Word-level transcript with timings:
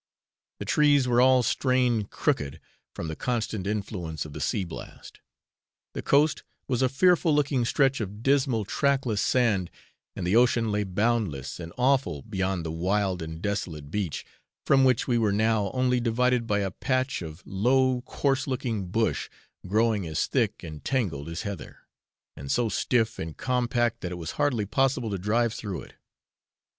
The 0.57 0.65
trees 0.65 1.07
were 1.07 1.21
all 1.21 1.43
strained 1.43 2.09
crooked, 2.09 2.59
from 2.95 3.07
the 3.07 3.15
constant 3.15 3.67
influence 3.67 4.25
of 4.25 4.33
the 4.33 4.41
sea 4.41 4.63
blast. 4.63 5.19
The 5.93 6.01
coast 6.01 6.41
was 6.67 6.81
a 6.81 6.89
fearful 6.89 7.35
looking 7.35 7.65
stretch 7.65 8.01
of 8.01 8.23
dismal, 8.23 8.65
trackless 8.65 9.21
sand, 9.21 9.69
and 10.15 10.25
the 10.25 10.35
ocean 10.35 10.71
lay 10.71 10.85
boundless 10.85 11.59
and 11.59 11.71
awful 11.77 12.23
beyond 12.23 12.65
the 12.65 12.71
wild 12.71 13.21
and 13.21 13.43
desolate 13.43 13.91
beach, 13.91 14.25
from 14.65 14.83
which 14.83 15.07
we 15.07 15.19
were 15.19 15.31
now 15.31 15.69
only 15.69 15.99
divided 15.99 16.47
by 16.47 16.61
a 16.61 16.71
patch 16.71 17.21
of 17.21 17.43
low 17.45 18.01
coarse 18.01 18.47
looking 18.47 18.87
bush, 18.87 19.29
growing 19.67 20.07
as 20.07 20.25
thick 20.25 20.63
and 20.63 20.83
tangled 20.83 21.29
as 21.29 21.43
heather, 21.43 21.81
and 22.35 22.51
so 22.51 22.69
stiff 22.69 23.19
and 23.19 23.37
compact 23.37 24.01
that 24.01 24.11
it 24.11 24.17
was 24.17 24.31
hardly 24.31 24.65
possible 24.65 25.11
to 25.11 25.19
drive 25.19 25.53
through 25.53 25.81
it. 25.83 25.93